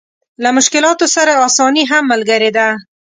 [0.43, 2.67] له مشکلاتو سره اساني هم ملګرې ده.